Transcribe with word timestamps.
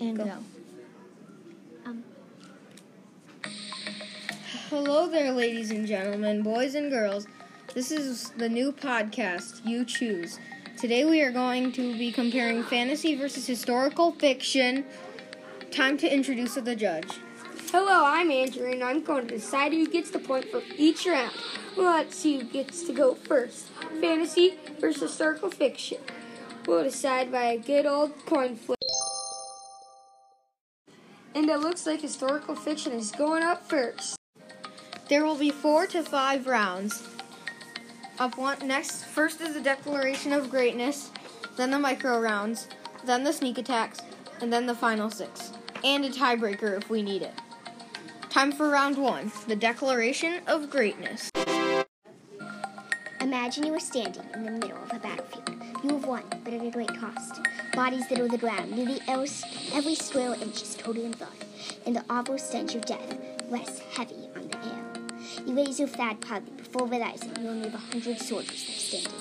And 0.00 0.16
Go. 0.16 0.24
go. 0.24 0.32
Um, 1.84 2.04
Hello 4.70 5.10
there, 5.10 5.30
ladies 5.30 5.70
and 5.70 5.86
gentlemen, 5.86 6.42
boys 6.42 6.74
and 6.74 6.90
girls. 6.90 7.26
This 7.74 7.90
is 7.92 8.30
the 8.30 8.48
new 8.48 8.72
podcast, 8.72 9.60
You 9.66 9.84
Choose. 9.84 10.38
Today 10.78 11.04
we 11.04 11.20
are 11.20 11.30
going 11.30 11.70
to 11.72 11.98
be 11.98 12.10
comparing 12.10 12.62
fantasy 12.62 13.14
versus 13.14 13.46
historical 13.46 14.12
fiction. 14.12 14.86
Time 15.70 15.98
to 15.98 16.10
introduce 16.10 16.54
the 16.54 16.74
judge. 16.74 17.18
Hello, 17.70 18.04
I'm 18.06 18.30
Andrew, 18.30 18.72
and 18.72 18.82
I'm 18.82 19.02
going 19.02 19.28
to 19.28 19.34
decide 19.34 19.72
who 19.72 19.86
gets 19.86 20.10
the 20.10 20.18
point 20.18 20.46
for 20.46 20.62
each 20.78 21.06
round. 21.06 21.32
Let's 21.76 22.16
see 22.16 22.38
who 22.38 22.44
gets 22.44 22.84
to 22.84 22.94
go 22.94 23.14
first. 23.14 23.66
Fantasy 24.00 24.54
versus 24.80 25.02
historical 25.02 25.50
fiction. 25.50 25.98
We'll 26.66 26.84
decide 26.84 27.30
by 27.30 27.44
a 27.44 27.58
good 27.58 27.84
old 27.84 28.24
coin 28.24 28.56
flip. 28.56 28.79
And 31.40 31.48
it 31.48 31.60
looks 31.60 31.86
like 31.86 32.02
historical 32.02 32.54
fiction 32.54 32.92
is 32.92 33.12
going 33.12 33.42
up 33.42 33.66
first. 33.66 34.14
There 35.08 35.24
will 35.24 35.38
be 35.38 35.50
four 35.50 35.86
to 35.86 36.02
five 36.02 36.46
rounds. 36.46 37.02
Up 38.18 38.36
one 38.36 38.58
next, 38.62 39.06
first 39.06 39.40
is 39.40 39.54
the 39.54 39.62
declaration 39.62 40.34
of 40.34 40.50
greatness, 40.50 41.10
then 41.56 41.70
the 41.70 41.78
micro 41.78 42.20
rounds, 42.20 42.68
then 43.06 43.24
the 43.24 43.32
sneak 43.32 43.56
attacks, 43.56 44.00
and 44.42 44.52
then 44.52 44.66
the 44.66 44.74
final 44.74 45.08
six, 45.08 45.52
and 45.82 46.04
a 46.04 46.10
tiebreaker 46.10 46.76
if 46.76 46.90
we 46.90 47.00
need 47.00 47.22
it. 47.22 47.32
Time 48.28 48.52
for 48.52 48.68
round 48.68 48.98
one, 48.98 49.32
the 49.48 49.56
declaration 49.56 50.42
of 50.46 50.68
greatness. 50.68 51.30
imagine 53.22 53.64
you 53.64 53.72
are 53.72 53.80
standing 53.80 54.26
in 54.34 54.44
the 54.44 54.50
middle 54.50 54.76
of 54.76 54.92
a 54.92 54.98
battlefield. 54.98 55.56
You 55.82 55.94
have 55.94 56.04
won, 56.04 56.24
but 56.44 56.52
at 56.52 56.62
a 56.62 56.70
great 56.70 56.94
cost. 57.00 57.40
Bodies 57.74 58.10
little 58.10 58.26
the 58.26 58.36
ground, 58.36 58.72
nearly 58.72 59.00
every 59.06 59.94
square 59.94 60.34
inch 60.34 60.62
is 60.62 60.76
coated 60.76 61.04
in 61.04 61.12
blood, 61.12 61.28
and 61.86 61.94
the 61.94 62.04
awful 62.10 62.36
stench 62.36 62.74
of 62.74 62.84
death 62.84 63.16
rests 63.48 63.80
heavy 63.96 64.28
on 64.34 64.48
the 64.48 64.56
air. 64.56 65.46
You 65.46 65.54
raise 65.54 65.78
your 65.78 65.88
flag 65.88 66.20
proudly 66.20 66.52
before 66.56 66.88
realizing 66.88 67.30
you 67.40 67.48
only 67.48 67.68
have 67.68 67.74
a 67.74 67.78
hundred 67.78 68.18
soldiers 68.18 68.66
left 68.68 68.80
standing. 68.80 69.12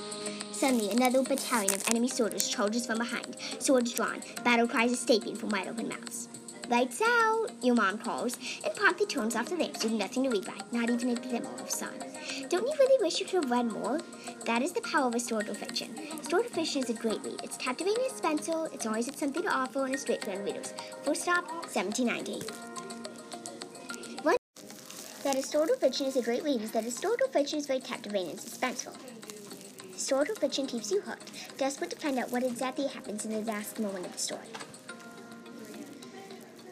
Suddenly, 0.52 0.90
another 0.90 1.22
battalion 1.22 1.74
of 1.74 1.88
enemy 1.90 2.08
soldiers 2.08 2.50
charges 2.50 2.88
from 2.88 2.98
behind, 2.98 3.38
swords 3.60 3.94
drawn, 3.94 4.22
battle 4.44 4.68
cries 4.68 4.92
escaping 4.92 5.36
from 5.36 5.50
wide 5.50 5.68
open 5.68 5.88
mouths. 5.88 6.28
Lights 6.70 7.02
out, 7.02 7.48
your 7.64 7.74
mom 7.74 7.98
calls, 7.98 8.38
and 8.64 8.76
promptly 8.76 9.08
turns 9.08 9.36
off 9.36 9.50
the 9.50 9.56
lamps 9.56 9.84
with 9.84 9.94
nothing 9.94 10.26
to 10.26 10.30
read 10.30 10.46
by, 10.46 10.54
not 10.72 10.92
even 10.92 11.10
a 11.10 11.16
glimmer 11.16 11.50
of 11.60 11.72
sun. 11.72 11.90
Don't 12.48 12.68
you 12.68 12.74
really 12.78 13.04
wish 13.04 13.20
you 13.20 13.26
could 13.26 13.44
have 13.44 13.50
read 13.50 13.72
more? 13.72 14.00
That 14.46 14.62
is 14.62 14.72
the 14.74 14.82
power 14.82 15.08
of 15.08 15.16
a 15.16 15.18
historical 15.18 15.56
fiction. 15.56 15.96
Historical 15.96 16.52
fiction 16.52 16.84
is 16.84 16.92
a 16.92 16.94
great 16.94 17.24
read. 17.24 17.42
It's 17.44 17.58
captivating 17.58 18.04
and 18.04 18.14
suspenseful, 18.14 18.72
it's 18.72 18.86
always 18.86 19.08
had 19.08 19.18
something 19.18 19.42
to 19.42 19.50
offer, 19.50 19.84
and 19.84 19.96
it's 19.96 20.06
great 20.06 20.24
for 20.24 20.30
readers. 20.44 20.76
Full 21.02 21.16
stop, 21.16 21.50
1790. 21.74 22.46
One 24.22 24.38
that 25.24 25.36
historical 25.36 25.76
fiction 25.76 26.06
is 26.06 26.18
a 26.18 26.22
great 26.22 26.44
read 26.44 26.62
is 26.62 26.70
that 26.74 26.84
a 26.84 26.86
historical 26.86 27.30
fiction 27.30 27.58
is 27.58 27.66
very 27.66 27.80
captivating 27.80 28.30
and 28.30 28.40
suspenseful. 28.40 28.96
Historical 29.92 30.36
fiction 30.36 30.68
keeps 30.68 30.92
you 30.92 31.02
hooked, 31.02 31.32
desperate 31.58 31.90
to 31.90 31.98
find 31.98 32.20
out 32.20 32.32
what 32.32 32.44
exactly 32.44 32.86
happens 32.86 33.26
in 33.26 33.32
the 33.32 33.42
last 33.52 33.80
moment 33.80 34.06
of 34.06 34.12
the 34.12 34.20
story. 34.20 34.46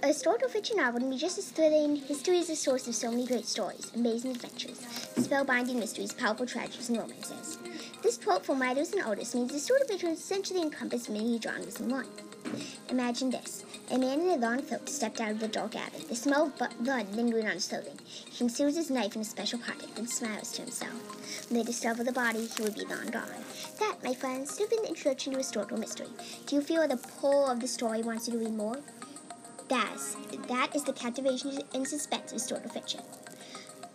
A 0.08 0.11
of 0.11 0.52
fiction 0.52 0.77
novel 0.77 1.02
can 1.02 1.09
be 1.09 1.17
just 1.17 1.38
as 1.38 1.50
thrilling. 1.50 1.97
History 1.97 2.38
is 2.38 2.47
the 2.47 2.55
source 2.55 2.88
of 2.88 2.95
so 2.95 3.11
many 3.11 3.27
great 3.27 3.45
stories, 3.45 3.91
amazing 3.94 4.31
adventures, 4.31 4.80
spellbinding 5.17 5.75
mysteries, 5.75 6.13
powerful 6.13 6.45
tragedies, 6.45 6.88
and 6.88 6.97
romances. 6.97 7.58
This 8.02 8.17
quote 8.17 8.45
from 8.45 8.61
writers 8.61 8.94
and 8.94 9.03
artists 9.03 9.35
means 9.35 9.53
of 9.53 9.88
fiction 9.89 10.11
essentially 10.11 10.61
encompasses 10.61 11.09
many 11.09 11.38
genres 11.41 11.81
in 11.81 11.89
one. 11.89 12.08
Imagine 12.88 13.31
this. 13.31 13.66
A 13.91 13.97
man 13.97 14.22
in 14.22 14.30
a 14.30 14.35
long 14.38 14.61
coat 14.61 14.88
stepped 14.88 15.19
out 15.19 15.31
of 15.31 15.41
the 15.41 15.47
dark 15.50 15.75
alley, 15.75 16.05
the 16.08 16.16
smell 16.16 16.45
of 16.45 16.78
blood 16.80 17.13
lingering 17.13 17.45
on 17.45 17.55
his 17.55 17.67
clothing. 17.67 18.00
He 18.05 18.38
conceals 18.38 18.78
his 18.78 18.89
knife 18.89 19.13
in 19.17 19.23
a 19.23 19.25
special 19.25 19.59
pocket, 19.59 19.94
then 19.97 20.08
smiles 20.08 20.53
to 20.53 20.61
himself. 20.61 21.50
When 21.50 21.59
they 21.59 21.66
discover 21.66 22.06
the 22.06 22.13
body, 22.13 22.47
he 22.47 22.63
will 22.63 22.72
be 22.72 22.85
long 22.85 23.07
gone. 23.07 23.44
That, 23.79 23.97
my 24.06 24.13
friends, 24.13 24.57
has 24.57 24.69
been 24.69 24.84
the 24.84 24.88
introduction 24.88 25.34
to 25.34 25.39
a 25.39 25.41
historical 25.41 25.78
mystery. 25.78 26.07
Do 26.45 26.56
you 26.56 26.62
feel 26.62 26.88
the 26.88 26.95
pull 26.95 27.47
of 27.47 27.59
the 27.59 27.68
story 27.68 28.03
wants 28.03 28.25
you 28.25 28.35
to 28.35 28.39
read 28.39 28.53
more? 28.53 28.78
That's, 29.69 30.16
that 30.47 30.75
is 30.75 30.83
the 30.83 30.94
captivation 30.94 31.59
and 31.73 31.88
suspense 31.88 32.31
of 32.31 32.38
historical 32.38 32.69
fiction. 32.69 33.01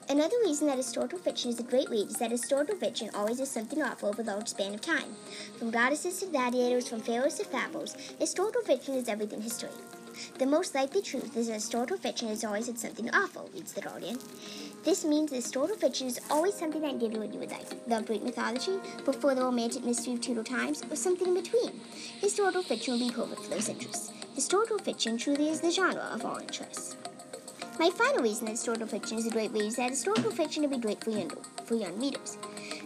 Another 0.09 0.37
reason 0.45 0.67
that 0.67 0.77
historical 0.77 1.19
fiction 1.19 1.51
is 1.51 1.59
a 1.61 1.63
great 1.63 1.89
read 1.89 2.09
is 2.09 2.17
that 2.17 2.31
historical 2.31 2.77
fiction 2.77 3.09
always 3.15 3.41
is 3.41 3.51
something 3.51 3.83
awful 3.83 4.11
over 4.11 4.21
a 4.21 4.25
large 4.25 4.49
span 4.49 4.75
of 4.75 4.81
time. 4.83 5.17
From 5.59 5.71
goddesses 5.71 6.21
to 6.21 6.27
gladiators, 6.27 6.89
from 6.89 7.01
pharaohs 7.01 7.39
to 7.39 7.45
fables, 7.45 7.97
historical 8.19 8.61
fiction 8.63 8.95
is 8.95 9.09
everything 9.09 9.41
history. 9.41 9.71
The 10.39 10.45
most 10.47 10.75
likely 10.75 11.01
truth 11.01 11.37
is 11.37 11.47
that 11.47 11.55
historical 11.55 11.97
fiction 11.97 12.29
has 12.29 12.45
always 12.45 12.67
had 12.67 12.79
something 12.79 13.09
awful, 13.11 13.49
reads 13.55 13.73
The 13.73 13.81
Guardian. 13.81 14.19
This 14.85 15.05
means 15.05 15.31
that 15.31 15.37
historical 15.37 15.77
fiction 15.77 16.09
is 16.09 16.21
always 16.29 16.55
something 16.55 16.83
that 16.83 17.01
you 17.01 17.09
would 17.21 17.51
like. 17.51 17.87
The 17.87 18.03
Greek 18.03 18.25
mythology, 18.25 18.79
before 19.05 19.35
the 19.35 19.43
romantic 19.43 19.85
mystery 19.85 20.15
of 20.15 20.21
Tudor 20.21 20.43
times, 20.43 20.83
or 20.91 20.97
something 20.97 21.29
in 21.29 21.35
between. 21.35 21.81
Historical 22.21 22.63
fiction 22.63 22.95
will 22.95 23.09
be 23.09 23.15
perfect 23.15 23.43
for 23.43 23.51
those 23.51 23.69
interests. 23.69 24.13
Historical 24.35 24.79
fiction 24.79 25.17
truly 25.17 25.51
is 25.51 25.61
the 25.61 25.71
genre 25.71 26.11
of 26.13 26.25
all 26.25 26.39
interests. 26.39 26.97
My 27.79 27.91
final 27.91 28.25
reason 28.25 28.47
that 28.47 28.53
historical 28.53 28.89
fiction 28.89 29.19
is 29.19 29.27
a 29.27 29.31
great 29.31 29.53
read 29.53 29.63
is 29.63 29.77
that 29.77 29.91
historical 29.91 30.33
fiction 30.33 30.63
will 30.63 30.71
be 30.71 30.79
great 30.79 31.03
for 31.03 31.11
young, 31.11 31.31
for 31.65 31.75
young 31.77 32.01
readers. 32.01 32.37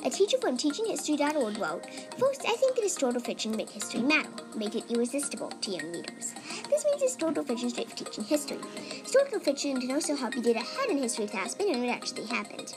A 0.05 0.11
teacher 0.11 0.39
from 0.39 0.57
teachinghistory.org 0.57 1.59
wrote, 1.59 1.85
First, 2.19 2.43
I 2.47 2.55
think 2.57 2.77
that 2.77 2.85
historical 2.85 3.21
fiction 3.21 3.57
make 3.57 3.71
history 3.71 4.01
matter, 4.01 4.29
make 4.55 4.75
it 4.75 4.91
irresistible 4.91 5.49
to 5.49 5.71
young 5.71 5.93
readers. 5.93 6.35
This 6.69 6.85
means 6.85 7.03
historical 7.03 7.43
fiction 7.45 7.69
is 7.69 7.73
great 7.73 7.91
for 7.91 7.97
teaching 7.97 8.25
history. 8.25 8.59
Historical 9.03 9.41
fiction 9.41 9.81
can 9.81 9.91
also 9.91 10.15
help 10.15 10.37
you 10.37 10.43
get 10.43 10.57
ahead 10.57 10.91
in 10.91 10.99
history 10.99 11.27
class 11.27 11.55
by 11.55 11.65
knowing 11.65 11.87
what 11.87 11.97
actually 11.97 12.27
happened. 12.27 12.75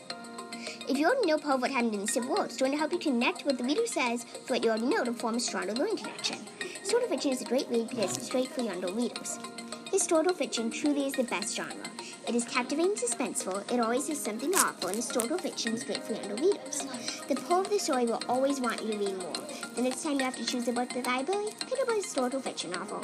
If 0.88 0.98
you 0.98 1.06
already 1.06 1.28
know 1.28 1.38
part 1.38 1.56
of 1.56 1.62
what 1.62 1.72
happened 1.72 1.94
in 1.94 2.02
the 2.02 2.08
Civil 2.08 2.30
War, 2.30 2.46
it's 2.46 2.58
going 2.58 2.72
to 2.72 2.78
help 2.78 2.92
you 2.92 3.00
connect 3.00 3.46
what 3.46 3.58
the 3.58 3.64
reader 3.64 3.86
says 3.86 4.24
to 4.24 4.54
what 4.54 4.64
you 4.64 4.72
already 4.72 4.88
know 4.88 5.04
to 5.04 5.14
form 5.14 5.36
a 5.36 5.40
stronger 5.40 5.74
learning 5.74 5.98
connection. 5.98 6.38
Historical 6.80 7.10
fiction 7.10 7.32
is 7.32 7.42
a 7.42 7.46
great 7.46 7.68
read 7.70 7.90
because 7.90 8.18
it's 8.18 8.30
great 8.30 8.48
for 8.48 8.62
younger 8.62 8.92
readers. 8.92 9.38
Historical 9.92 10.34
fiction 10.34 10.72
truly 10.72 11.06
is 11.06 11.14
the 11.14 11.24
best 11.24 11.56
genre. 11.56 11.76
It 12.30 12.36
is 12.36 12.46
captivating 12.46 12.92
and 12.92 12.96
suspenseful, 12.96 13.74
it 13.74 13.80
always 13.80 14.08
has 14.08 14.20
something 14.20 14.54
awful, 14.54 14.90
and 14.90 14.96
historical 14.96 15.40
fiction 15.40 15.74
is 15.74 15.84
great 15.84 16.04
for 16.04 16.14
younger 16.14 16.36
readers. 16.36 16.86
The 17.28 17.34
pull 17.34 17.62
of 17.62 17.72
the 17.72 17.80
story 17.80 18.06
will 18.06 18.22
always 18.30 18.62
want 18.62 18.84
you 18.84 18.92
to 18.92 18.98
read 19.00 19.18
more. 19.18 19.34
The 19.76 19.82
next 19.82 20.04
time 20.04 20.20
you 20.20 20.26
have 20.26 20.36
to 20.36 20.46
choose 20.46 20.68
a 20.68 20.72
book 20.72 20.96
at 20.96 21.04
the 21.04 21.10
library, 21.10 21.48
pick 21.68 21.82
up 21.82 21.90
a 21.90 21.96
historical 21.96 22.40
fiction 22.40 22.70
novel. 22.70 23.04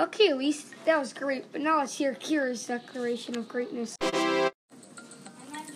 Okay, 0.00 0.30
Elise, 0.30 0.72
that 0.84 0.98
was 0.98 1.12
great, 1.12 1.44
but 1.52 1.60
now 1.60 1.78
let's 1.78 1.96
hear 1.96 2.14
Kira's 2.14 2.66
declaration 2.66 3.38
of 3.38 3.48
greatness. 3.48 3.96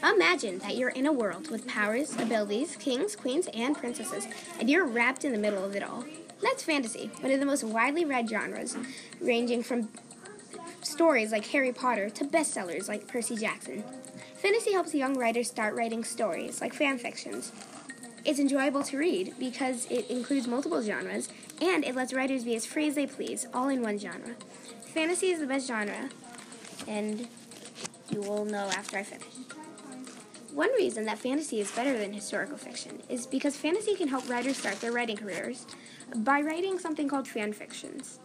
Imagine 0.02 0.58
that 0.58 0.76
you're 0.76 0.88
in 0.88 1.06
a 1.06 1.12
world 1.12 1.52
with 1.52 1.64
powers, 1.68 2.16
abilities, 2.16 2.74
kings, 2.74 3.14
queens, 3.14 3.46
and 3.54 3.76
princesses, 3.76 4.26
and 4.58 4.68
you're 4.68 4.84
wrapped 4.84 5.24
in 5.24 5.30
the 5.30 5.38
middle 5.38 5.64
of 5.64 5.76
it 5.76 5.84
all. 5.84 6.04
That's 6.42 6.64
fantasy, 6.64 7.12
one 7.20 7.30
of 7.30 7.38
the 7.38 7.46
most 7.46 7.62
widely 7.62 8.04
read 8.04 8.28
genres, 8.28 8.76
ranging 9.20 9.62
from 9.62 9.90
stories 10.82 11.32
like 11.32 11.46
Harry 11.46 11.72
Potter 11.72 12.10
to 12.10 12.24
bestsellers 12.24 12.88
like 12.88 13.06
Percy 13.06 13.36
Jackson. 13.36 13.82
Fantasy 14.36 14.72
helps 14.72 14.94
young 14.94 15.18
writers 15.18 15.48
start 15.48 15.74
writing 15.74 16.04
stories 16.04 16.60
like 16.60 16.72
fan 16.74 16.98
fictions. 16.98 17.52
It's 18.24 18.38
enjoyable 18.38 18.82
to 18.84 18.98
read 18.98 19.34
because 19.38 19.86
it 19.90 20.10
includes 20.10 20.46
multiple 20.46 20.82
genres 20.82 21.28
and 21.60 21.84
it 21.84 21.94
lets 21.94 22.12
writers 22.12 22.44
be 22.44 22.54
as 22.54 22.66
free 22.66 22.88
as 22.88 22.94
they 22.94 23.06
please, 23.06 23.46
all 23.52 23.68
in 23.68 23.82
one 23.82 23.98
genre. 23.98 24.34
Fantasy 24.94 25.30
is 25.30 25.40
the 25.40 25.46
best 25.46 25.68
genre, 25.68 26.08
and 26.86 27.28
you 28.10 28.20
will 28.20 28.44
know 28.44 28.70
after 28.70 28.98
I 28.98 29.02
finish. 29.02 29.26
One 30.52 30.72
reason 30.72 31.04
that 31.04 31.18
fantasy 31.18 31.60
is 31.60 31.70
better 31.70 31.96
than 31.96 32.12
historical 32.12 32.56
fiction 32.56 33.00
is 33.08 33.26
because 33.26 33.56
fantasy 33.56 33.94
can 33.94 34.08
help 34.08 34.28
writers 34.28 34.56
start 34.56 34.80
their 34.80 34.92
writing 34.92 35.16
careers 35.16 35.66
by 36.16 36.40
writing 36.40 36.78
something 36.78 37.08
called 37.08 37.28
fan 37.28 37.52
fictions. 37.52 38.18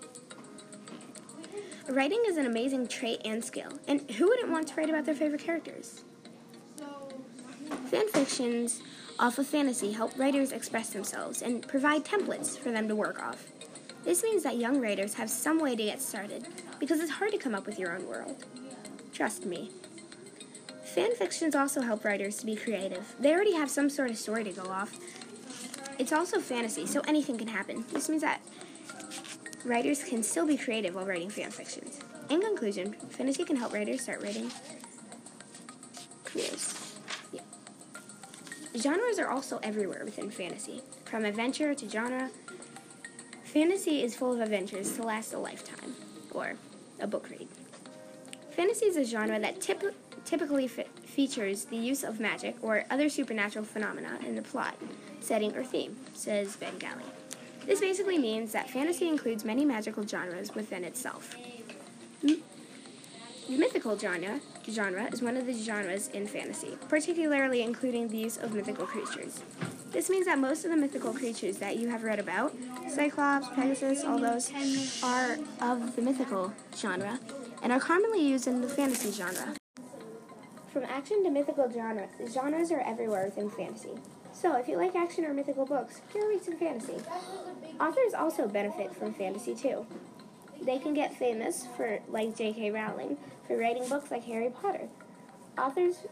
Writing 1.90 2.24
is 2.28 2.38
an 2.38 2.46
amazing 2.46 2.88
trait 2.88 3.22
and 3.26 3.44
skill, 3.44 3.68
and 3.90 4.09
who 4.12 4.28
wouldn't 4.28 4.50
want 4.50 4.68
to 4.70 4.76
write 4.76 4.90
about 4.90 5.06
their 5.06 5.16
favorite 5.16 5.41
characters? 5.41 6.03
Fan 7.90 8.08
fictions 8.08 8.82
off 9.20 9.38
of 9.38 9.46
fantasy 9.46 9.91
help 9.91 10.18
writers 10.18 10.53
express 10.53 10.91
themselves 10.91 11.41
and 11.41 11.68
provide 11.68 12.06
templates 12.06 12.58
for 12.58 12.72
them 12.72 12.88
to 12.88 12.96
work 12.96 13.22
off. 13.22 13.47
This 14.06 14.24
means 14.24 14.44
that 14.44 14.58
young 14.58 14.80
writers 14.80 15.16
have 15.16 15.30
some 15.30 15.59
way 15.59 15.76
to 15.76 15.84
get 15.84 16.02
started 16.02 16.47
because 16.80 17.02
it's 17.02 17.12
hard 17.12 17.32
to 17.32 17.38
come 17.38 17.53
up 17.53 17.66
with 17.66 17.78
your 17.78 17.94
own 17.94 18.08
world. 18.08 18.46
Trust 19.14 19.46
me. 19.46 19.70
Fan 20.84 21.14
fictions 21.16 21.53
also 21.53 21.82
help 21.82 22.06
writers 22.06 22.38
to 22.38 22.46
be 22.46 22.56
creative. 22.56 23.14
They 23.20 23.34
already 23.34 23.56
have 23.56 23.70
some 23.70 23.90
sort 23.90 24.09
of 24.09 24.18
story 24.18 24.46
to 24.46 24.52
go 24.52 24.70
off. 24.70 24.97
It's 26.00 26.14
also 26.14 26.40
fantasy, 26.40 26.86
so 26.86 27.02
anything 27.08 27.38
can 27.38 27.50
happen. 27.50 27.86
This 27.91 28.09
means 28.09 28.22
that 28.22 28.41
writers 29.66 30.04
can 30.04 30.24
still 30.24 30.46
be 30.46 30.58
creative 30.58 30.96
while 30.96 31.06
writing 31.06 31.30
fan 31.30 31.52
fictions. 31.52 32.00
In 32.30 32.42
conclusion, 32.42 32.94
fantasy 33.10 33.44
can 33.44 33.56
help 33.56 33.74
writers 33.74 34.02
start 34.02 34.22
writing 34.22 34.52
careers. 36.24 36.96
Yeah. 37.32 37.42
Genres 38.78 39.20
are 39.20 39.30
also 39.30 39.60
everywhere 39.64 40.02
within 40.06 40.30
fantasy, 40.30 40.82
from 41.06 41.26
adventure 41.26 41.74
to 41.76 41.90
genre. 41.90 42.30
Fantasy 43.44 44.02
is 44.04 44.16
full 44.16 44.34
of 44.34 44.42
adventures 44.42 44.96
to 44.96 45.04
last 45.04 45.34
a 45.34 45.38
lifetime. 45.38 45.96
or 46.32 46.54
a 47.00 47.06
book 47.06 47.30
read. 47.30 47.48
Fantasy 48.52 48.86
is 48.88 48.98
a 48.98 49.04
genre 49.06 49.40
that 49.40 49.60
typ- 49.60 49.94
typically 50.26 50.68
fe- 50.68 50.88
features 51.06 51.66
the 51.66 51.76
use 51.78 52.04
of 52.04 52.20
magic 52.20 52.56
or 52.64 52.86
other 52.90 53.08
supernatural 53.10 53.64
phenomena 53.66 54.18
in 54.26 54.36
the 54.36 54.42
plot, 54.42 54.76
setting, 55.22 55.56
or 55.56 55.64
theme, 55.64 55.96
says 56.16 56.56
Ben 56.56 56.76
Galley. 56.80 57.04
This 57.66 57.80
basically 57.80 58.18
means 58.18 58.52
that 58.52 58.70
fantasy 58.70 59.08
includes 59.08 59.46
many 59.46 59.66
magical 59.66 60.06
genres 60.06 60.54
within 60.54 60.84
itself. 60.84 61.36
The 62.22 63.58
mythical 63.58 63.98
genre, 63.98 64.40
genre 64.70 65.10
is 65.12 65.22
one 65.22 65.36
of 65.36 65.46
the 65.46 65.54
genres 65.54 66.08
in 66.10 66.28
fantasy, 66.28 66.78
particularly 66.88 67.62
including 67.62 68.08
the 68.08 68.18
use 68.18 68.38
of 68.38 68.54
mythical 68.54 68.86
creatures. 68.86 69.42
This 69.92 70.10
means 70.10 70.26
that 70.26 70.40
most 70.40 70.64
of 70.64 70.72
the 70.72 70.78
mythical 70.78 71.14
creatures 71.14 71.58
that 71.58 71.76
you 71.78 71.90
have 71.90 72.04
read 72.04 72.20
about, 72.20 72.54
Cyclops, 72.90 73.50
Pegasus, 73.50 74.04
all 74.04 74.18
those, 74.18 74.50
are 75.04 75.38
of 75.62 75.96
the 75.96 76.02
mythical 76.02 76.54
genre 76.76 77.20
and 77.62 77.72
are 77.72 77.80
commonly 77.80 78.26
used 78.26 78.48
in 78.48 78.62
the 78.62 78.70
fantasy 78.70 79.12
genre. 79.12 79.56
From 80.72 80.84
action 80.86 81.24
to 81.24 81.30
mythical 81.30 81.70
genre, 81.72 82.08
genres 82.32 82.72
are 82.72 82.82
everywhere 82.82 83.26
within 83.26 83.50
fantasy. 83.50 83.92
So, 84.34 84.58
if 84.58 84.68
you 84.68 84.78
like 84.78 84.96
action 84.96 85.26
or 85.26 85.34
mythical 85.34 85.66
books, 85.66 86.02
go 86.14 86.28
read 86.28 86.44
some 86.44 86.58
fantasy. 86.58 86.97
Authors 87.80 88.14
also 88.14 88.47
benefit 88.47 88.94
from 88.96 89.14
fantasy 89.14 89.56
too. 89.56 89.85
They 90.62 90.80
can 90.80 90.94
get 90.94 91.14
famous 91.16 91.68
for, 91.78 92.00
like 92.09 92.35
J.K. 92.35 92.72
Rowling, 92.72 93.18
for 93.47 93.58
writing 93.58 93.88
books 93.88 94.12
like 94.12 94.24
Harry 94.26 94.50
Potter. 94.50 94.90
Authors' 95.58 96.08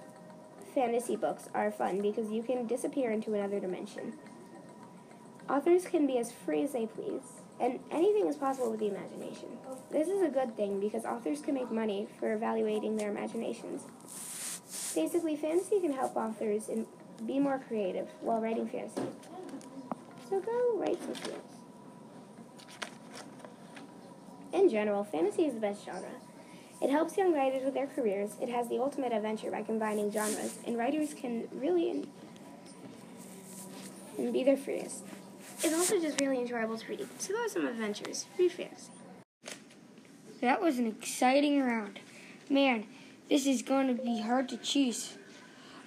fantasy 0.73 1.15
books 1.15 1.49
are 1.53 1.71
fun 1.71 2.01
because 2.01 2.31
you 2.31 2.43
can 2.43 2.67
disappear 2.67 3.11
into 3.11 3.33
another 3.33 3.59
dimension. 3.59 4.13
Authors 5.49 5.85
can 5.85 6.05
be 6.07 6.17
as 6.17 6.31
free 6.31 6.63
as 6.63 6.71
they 6.71 6.85
please, 6.85 7.23
and 7.59 7.79
anything 7.89 8.27
is 8.27 8.35
possible 8.35 8.71
with 8.71 8.79
the 8.79 8.87
imagination. 8.87 9.57
This 9.89 10.07
is 10.07 10.21
a 10.21 10.29
good 10.29 10.55
thing 10.55 10.79
because 10.79 11.03
authors 11.05 11.41
can 11.41 11.55
make 11.55 11.71
money 11.71 12.07
for 12.19 12.33
evaluating 12.33 12.95
their 12.97 13.09
imaginations. 13.09 13.83
Basically, 14.93 15.35
fantasy 15.35 15.79
can 15.79 15.93
help 15.93 16.15
authors 16.15 16.69
in, 16.69 16.85
be 17.25 17.39
more 17.39 17.59
creative 17.67 18.07
while 18.21 18.39
writing 18.39 18.67
fantasy. 18.67 19.01
So 20.29 20.39
go 20.39 20.77
write 20.77 21.01
some 21.01 21.15
skills. 21.15 21.39
In 24.53 24.69
general, 24.69 25.03
fantasy 25.03 25.45
is 25.45 25.53
the 25.53 25.59
best 25.59 25.85
genre. 25.85 26.09
It 26.81 26.89
helps 26.89 27.15
young 27.15 27.33
writers 27.33 27.63
with 27.63 27.73
their 27.73 27.87
careers. 27.87 28.31
It 28.41 28.49
has 28.49 28.67
the 28.67 28.79
ultimate 28.79 29.13
adventure 29.13 29.51
by 29.51 29.61
combining 29.61 30.11
genres, 30.11 30.57
and 30.65 30.77
writers 30.77 31.13
can 31.13 31.47
really 31.53 31.89
in- 31.89 32.07
and 34.17 34.33
be 34.33 34.43
their 34.43 34.57
freest. 34.57 35.03
It's 35.63 35.73
also 35.73 35.99
just 35.99 36.19
really 36.19 36.39
enjoyable 36.39 36.77
to 36.77 36.87
read. 36.87 37.07
So 37.19 37.33
go 37.33 37.41
have 37.41 37.51
some 37.51 37.67
adventures. 37.67 38.25
Read 38.37 38.51
fantasy. 38.51 38.91
That 40.41 40.59
was 40.59 40.79
an 40.79 40.87
exciting 40.87 41.61
round. 41.61 41.99
Man, 42.49 42.87
this 43.29 43.45
is 43.45 43.61
going 43.61 43.95
to 43.95 44.03
be 44.03 44.21
hard 44.21 44.49
to 44.49 44.57
choose. 44.57 45.17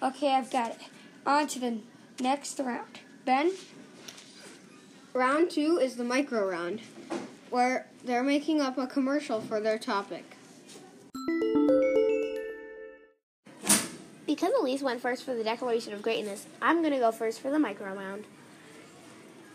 Okay, 0.00 0.32
I've 0.32 0.50
got 0.50 0.70
it. 0.70 0.78
On 1.26 1.46
to 1.46 1.58
the 1.58 1.78
next 2.20 2.58
round. 2.58 3.00
Ben? 3.24 3.52
Round 5.14 5.50
two 5.50 5.78
is 5.78 5.96
the 5.96 6.04
micro 6.04 6.46
round, 6.46 6.80
where 7.48 7.86
they're 8.04 8.22
making 8.22 8.60
up 8.60 8.76
a 8.76 8.86
commercial 8.86 9.40
for 9.40 9.58
their 9.58 9.78
topic. 9.78 10.36
Because 14.26 14.52
Elise 14.58 14.82
went 14.82 15.00
first 15.00 15.22
for 15.24 15.34
the 15.34 15.44
Declaration 15.44 15.94
of 15.94 16.02
Greatness, 16.02 16.46
I'm 16.60 16.82
going 16.82 16.92
to 16.92 16.98
go 16.98 17.10
first 17.10 17.40
for 17.40 17.50
the 17.50 17.58
micro 17.58 17.94
round. 17.94 18.24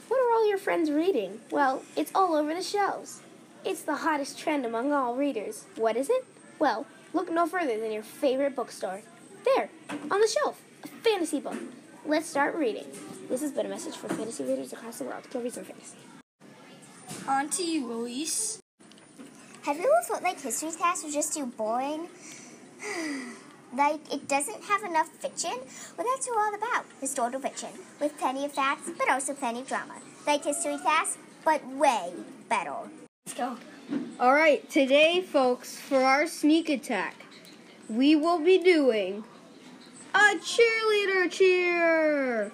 What 0.08 0.20
are 0.20 0.32
all 0.32 0.50
your 0.50 0.58
friends 0.58 0.90
reading? 0.90 1.40
Well, 1.52 1.84
it's 1.96 2.12
all 2.16 2.36
over 2.36 2.54
the 2.54 2.64
shelves. 2.64 3.22
It's 3.64 3.84
the 3.84 3.98
hottest 3.98 4.40
trend 4.40 4.66
among 4.66 4.92
all 4.92 5.16
readers. 5.16 5.66
What 5.76 5.98
is 5.98 6.10
it? 6.10 6.26
Well, 6.58 6.88
look 7.14 7.32
no 7.32 7.46
further 7.46 7.80
than 7.80 7.92
your 7.92 8.04
favorite 8.04 8.56
bookstore. 8.56 9.02
There, 9.44 9.70
on 9.90 10.22
the 10.22 10.28
shelf, 10.28 10.62
a 10.64 10.69
fantasy 10.88 11.40
book. 11.40 11.58
Let's 12.06 12.28
start 12.28 12.56
reading. 12.56 12.86
This 13.28 13.42
has 13.42 13.52
been 13.52 13.66
a 13.66 13.70
message 13.70 13.96
for 13.96 14.08
fantasy 14.10 14.44
readers 14.44 14.74
across 14.74 15.00
the 15.00 15.06
world. 15.06 15.24
Go 15.32 15.42
read 15.42 15.54
some 15.54 15.66
fantasy. 15.66 15.98
On 17.28 17.50
to 17.50 17.64
you, 17.64 17.92
Elise. 17.92 18.60
Have 19.64 19.78
you 19.78 19.84
ever 19.84 20.08
felt 20.08 20.24
like 20.24 20.42
history 20.42 20.72
class 20.72 21.04
was 21.04 21.14
just 21.14 21.34
too 21.34 21.46
boring? 21.46 22.08
like 23.76 24.00
it 24.12 24.28
doesn't 24.28 24.64
have 24.64 24.84
enough 24.84 25.10
fiction? 25.10 25.52
Well, 25.98 26.08
that's 26.10 26.28
what 26.28 26.40
all 26.40 26.56
about 26.56 26.86
historical 27.02 27.40
fiction, 27.40 27.70
with 28.00 28.18
plenty 28.18 28.46
of 28.46 28.54
facts, 28.54 28.90
but 28.98 29.10
also 29.10 29.34
plenty 29.34 29.62
of 29.62 29.68
drama. 29.68 29.96
Like 30.26 30.46
history 30.46 30.78
class, 30.78 31.18
but 31.44 31.66
way 31.68 32.14
better. 32.48 32.74
Let's 33.26 33.38
go. 33.38 33.58
All 34.20 34.34
right, 34.34 34.68
today, 34.70 35.22
folks, 35.22 35.78
for 35.78 36.02
our 36.02 36.26
sneak 36.28 36.70
attack, 36.70 37.16
we 37.90 38.16
will 38.16 38.40
be 38.40 38.58
doing 38.60 39.24
a 40.14 40.36
cheerleader 40.38 41.32
cheer. 41.32 42.52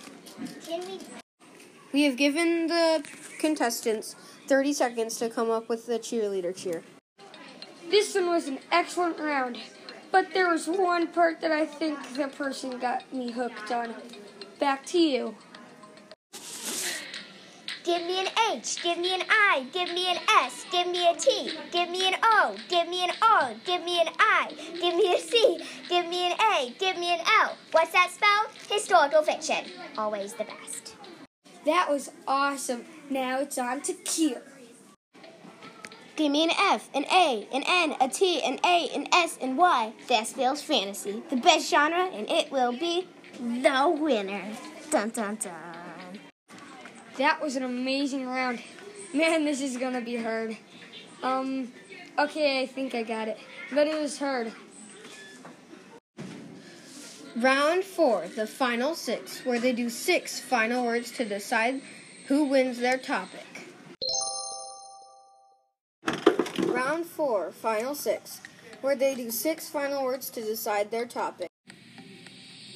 We? 1.93 2.03
Have 2.03 2.17
given 2.17 2.67
the 2.67 3.03
contestants 3.39 4.15
30 4.47 4.73
seconds 4.73 5.17
to 5.17 5.29
come 5.29 5.49
up 5.49 5.69
with 5.69 5.85
the 5.85 5.97
cheerleader 5.97 6.55
cheer. 6.55 6.83
This 7.89 8.15
one 8.15 8.27
was 8.27 8.47
an 8.47 8.59
excellent 8.71 9.19
round, 9.19 9.57
but 10.11 10.33
there 10.33 10.49
was 10.49 10.67
one 10.67 11.07
part 11.07 11.39
that 11.41 11.51
I 11.51 11.65
think 11.65 11.99
the 12.15 12.27
person 12.27 12.79
got 12.79 13.11
me 13.13 13.31
hooked 13.31 13.71
on. 13.71 13.93
Back 14.59 14.85
to 14.87 14.99
you. 14.99 15.35
Give 17.85 18.01
me 18.01 18.19
an 18.19 18.27
H, 18.51 18.81
give 18.81 18.97
me 18.97 19.13
an 19.13 19.21
I, 19.29 19.67
give 19.71 19.93
me 19.93 20.09
an 20.09 20.17
S, 20.41 20.65
give 20.71 20.87
me 20.87 21.07
a 21.07 21.15
T, 21.15 21.55
give 21.71 21.87
me 21.87 22.07
an 22.07 22.15
O, 22.23 22.55
give 22.67 22.89
me 22.89 23.03
an 23.03 23.11
O, 23.21 23.55
give 23.63 23.83
me 23.83 24.01
an 24.01 24.07
I, 24.17 24.51
give 24.81 24.95
me 24.95 25.13
a 25.13 25.19
C, 25.19 25.59
give 25.87 26.07
me 26.07 26.31
an 26.31 26.37
A, 26.55 26.73
give 26.79 26.97
me 26.97 27.13
an 27.13 27.19
L. 27.43 27.55
What's 27.73 27.91
that 27.91 28.09
spelled? 28.09 28.47
Historical 28.67 29.21
fiction. 29.21 29.65
Always 29.99 30.33
the 30.33 30.45
best. 30.45 30.95
That 31.67 31.87
was 31.87 32.09
awesome. 32.27 32.85
Now 33.11 33.41
it's 33.41 33.59
on 33.59 33.81
to 33.81 33.93
Kier. 33.93 34.41
Give 36.15 36.31
me 36.31 36.45
an 36.45 36.51
F, 36.57 36.89
an 36.95 37.05
A, 37.13 37.47
an 37.53 37.63
N, 37.67 37.95
a 38.01 38.09
T, 38.09 38.41
an 38.41 38.59
A, 38.65 38.89
an 38.95 39.07
S, 39.13 39.37
and 39.39 39.59
Y. 39.59 39.93
That 40.07 40.25
spells 40.25 40.63
fantasy. 40.63 41.21
The 41.29 41.35
best 41.35 41.69
genre, 41.69 42.07
and 42.07 42.27
it 42.31 42.51
will 42.51 42.71
be 42.71 43.07
the 43.39 43.95
winner. 43.95 44.43
Dun 44.89 45.11
dun 45.11 45.35
dun. 45.35 45.74
That 47.17 47.41
was 47.41 47.55
an 47.55 47.63
amazing 47.63 48.27
round. 48.27 48.61
Man, 49.13 49.45
this 49.45 49.61
is 49.61 49.77
gonna 49.77 50.01
be 50.01 50.17
hard. 50.17 50.57
Um, 51.23 51.71
okay, 52.19 52.61
I 52.61 52.65
think 52.65 52.93
I 52.93 53.03
got 53.03 53.29
it. 53.29 53.37
But 53.73 53.87
it 53.87 53.99
was 53.99 54.19
hard. 54.19 54.51
Round 57.37 57.83
four, 57.83 58.27
the 58.35 58.45
final 58.45 58.95
six, 58.95 59.45
where 59.45 59.59
they 59.59 59.71
do 59.71 59.89
six 59.89 60.39
final 60.39 60.85
words 60.85 61.11
to 61.11 61.25
decide 61.25 61.81
who 62.27 62.45
wins 62.45 62.79
their 62.79 62.97
topic. 62.97 63.45
Round 66.59 67.05
four, 67.05 67.51
final 67.51 67.95
six, 67.95 68.41
where 68.81 68.95
they 68.95 69.15
do 69.15 69.31
six 69.31 69.69
final 69.69 70.03
words 70.03 70.29
to 70.31 70.41
decide 70.41 70.91
their 70.91 71.05
topic. 71.05 71.49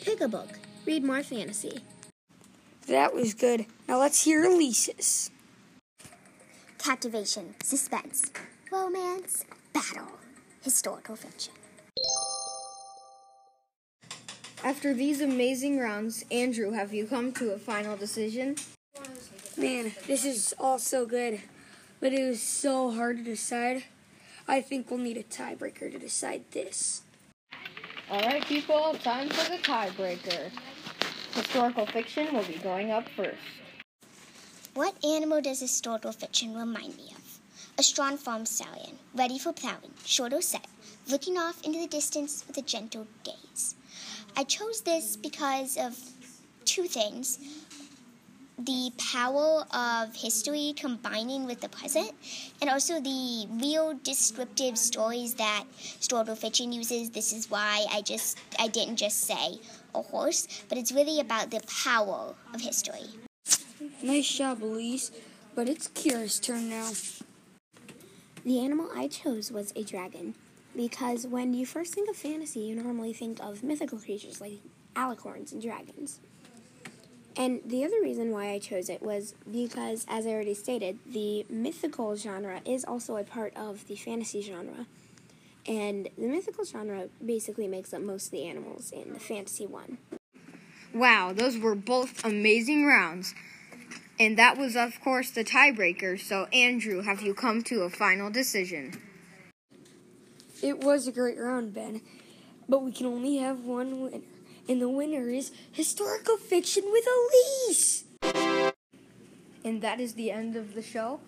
Pick 0.01 0.21
a 0.21 0.27
book. 0.27 0.59
Read 0.85 1.03
more 1.03 1.23
fantasy. 1.23 1.83
That 2.89 3.13
was 3.13 3.36
good. 3.36 3.67
Now 3.88 4.00
let's 4.00 4.24
hear 4.24 4.43
Elise's. 4.46 5.29
Captivation, 6.79 7.53
suspense, 7.63 8.31
romance, 8.72 9.46
battle, 9.74 10.08
historical 10.63 11.15
fiction. 11.15 11.53
After 14.63 14.96
these 14.96 15.22
amazing 15.22 15.77
rounds, 15.77 16.25
Andrew, 16.31 16.72
have 16.72 16.91
you 16.91 17.05
come 17.05 17.31
to 17.34 17.51
a 17.53 17.60
final 17.60 17.96
decision? 17.96 18.55
Man, 19.55 19.91
this 20.08 20.25
is 20.25 20.55
all 20.58 20.79
so 20.79 21.05
good. 21.05 21.41
But 22.00 22.13
it 22.13 22.27
was 22.27 22.41
so 22.41 22.89
hard 22.89 23.17
to 23.17 23.24
decide. 23.24 23.84
I 24.48 24.62
think 24.62 24.89
we'll 24.89 25.00
need 25.00 25.17
a 25.17 25.24
tiebreaker 25.24 25.91
to 25.91 26.00
decide 26.00 26.43
this. 26.51 27.03
All 28.10 28.22
right, 28.22 28.43
people, 28.43 28.96
time 29.03 29.29
for 29.29 29.51
the 29.51 29.58
tiebreaker. 29.58 30.50
Historical 31.33 31.86
fiction 31.86 32.33
will 32.33 32.43
be 32.43 32.57
going 32.57 32.91
up 32.91 33.07
first. 33.15 33.38
What 34.74 34.95
animal 35.03 35.41
does 35.41 35.59
historical 35.59 36.12
fiction 36.12 36.55
remind 36.55 36.95
me 36.98 37.13
of? 37.15 37.39
A 37.77 37.83
strong 37.83 38.17
farm 38.17 38.45
stallion, 38.45 38.98
ready 39.13 39.39
for 39.39 39.53
plowing, 39.53 39.93
short 40.05 40.33
or 40.33 40.41
set, 40.41 40.67
looking 41.09 41.38
off 41.38 41.63
into 41.63 41.79
the 41.79 41.88
distance 41.88 42.43
with 42.48 42.57
a 42.57 42.62
gentle 42.62 43.07
gaze. 43.24 43.75
I 44.36 44.43
chose 44.43 44.81
this 44.81 45.17
because 45.17 45.77
of 45.77 45.98
two 46.65 46.83
things 46.83 47.39
the 48.65 48.91
power 48.97 49.65
of 49.73 50.15
history 50.15 50.73
combining 50.75 51.45
with 51.45 51.61
the 51.61 51.69
present, 51.69 52.11
and 52.61 52.69
also 52.69 52.99
the 52.99 53.47
real 53.61 53.97
descriptive 54.03 54.77
stories 54.77 55.35
that 55.35 55.63
historical 55.97 56.35
fiction 56.35 56.71
uses. 56.71 57.09
This 57.09 57.33
is 57.33 57.49
why 57.49 57.85
I 57.91 58.01
just 58.01 58.37
I 58.59 58.67
didn't 58.67 58.97
just 58.97 59.21
say 59.21 59.59
a 59.95 60.01
horse, 60.01 60.47
but 60.67 60.77
it's 60.77 60.91
really 60.91 61.19
about 61.19 61.51
the 61.51 61.61
power 61.83 62.35
of 62.53 62.61
history. 62.61 63.07
Nice 64.01 64.27
job, 64.27 64.63
Elise. 64.63 65.11
But 65.55 65.67
it's 65.67 65.87
Kira's 65.89 66.39
turn 66.39 66.69
now. 66.69 66.91
The 68.45 68.59
animal 68.59 68.89
I 68.95 69.07
chose 69.07 69.51
was 69.51 69.73
a 69.75 69.83
dragon 69.83 70.35
because 70.75 71.27
when 71.27 71.53
you 71.53 71.65
first 71.65 71.93
think 71.93 72.09
of 72.09 72.15
fantasy, 72.15 72.61
you 72.61 72.75
normally 72.75 73.13
think 73.13 73.43
of 73.43 73.63
mythical 73.63 73.99
creatures 73.99 74.39
like 74.39 74.59
alicorns 74.95 75.51
and 75.51 75.61
dragons. 75.61 76.19
And 77.39 77.62
the 77.65 77.86
other 77.86 78.01
reason 78.01 78.31
why 78.31 78.50
I 78.50 78.60
chose 78.60 78.89
it 78.89 79.01
was 79.01 79.34
because, 79.50 80.05
as 80.10 80.27
I 80.27 80.31
already 80.31 80.53
stated, 80.53 81.00
the 81.10 81.46
mythical 81.50 82.17
genre 82.17 82.60
is 82.65 82.84
also 82.84 83.15
a 83.15 83.24
part 83.24 83.55
of 83.55 83.88
the 83.88 83.96
fantasy 83.96 84.41
genre. 84.41 84.86
And 85.65 86.10
the 86.17 86.27
mythical 86.27 86.65
genre 86.65 87.08
basically 87.25 87.69
makes 87.69 87.93
up 87.93 88.01
most 88.01 88.25
of 88.25 88.31
the 88.31 88.46
animals 88.46 88.91
in 88.91 89.13
the 89.13 89.22
fantasy 89.22 89.65
one. 89.65 90.00
Wow, 90.93 91.31
those 91.31 91.58
were 91.58 91.75
both 91.75 92.25
amazing 92.25 92.86
rounds. 92.86 93.34
And 94.19 94.38
that 94.38 94.58
was, 94.58 94.75
of 94.75 95.00
course, 95.00 95.31
the 95.31 95.46
tiebreaker. 95.46 96.19
So, 96.19 96.48
Andrew, 96.51 97.03
have 97.03 97.22
you 97.22 97.34
come 97.34 97.63
to 97.63 97.84
a 97.84 97.89
final 97.89 98.29
decision? 98.29 99.01
It 100.62 100.84
was 100.84 101.08
a 101.08 101.13
great 101.13 101.39
round, 101.39 101.74
Ben, 101.74 102.01
but 102.67 102.84
we 102.84 102.91
can 102.91 103.05
only 103.05 103.38
have 103.38 103.63
one 103.63 104.01
winner. 104.01 104.25
And 104.69 104.79
the 104.79 104.88
winner 104.88 105.27
is 105.29 105.51
Historical 105.71 106.38
Fiction 106.38 106.83
with 106.91 107.03
Elise! 107.07 108.03
And 109.65 109.81
that 109.81 109.99
is 109.99 110.13
the 110.13 110.29
end 110.29 110.55
of 110.55 110.75
the 110.75 110.83
show. 110.83 111.21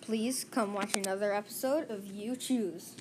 Please 0.00 0.46
come 0.50 0.72
watch 0.72 0.96
another 0.96 1.34
episode 1.34 1.90
of 1.90 2.06
You 2.06 2.34
Choose. 2.34 2.94